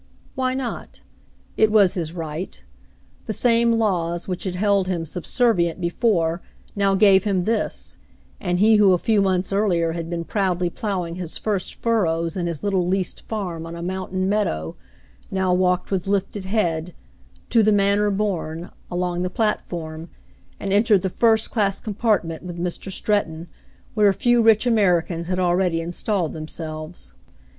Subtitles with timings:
[0.33, 0.93] Why not .^^
[1.57, 2.63] It was his right.
[3.27, 6.41] The same laws which had held him subservient be fore,
[6.75, 7.97] now gave him this,
[8.39, 12.47] and he who a few months earlier had been proudly ploughing his first furrows in
[12.47, 14.75] his little leased farm on a mountain meadow,
[15.29, 16.95] now walked with lifted head,
[17.51, 20.09] "to the manor born," along the platform,
[20.59, 22.91] and entered the first class compartment with Mr.
[22.91, 23.47] Stretton,
[23.93, 27.13] where a few rich Americans had already installed them selves.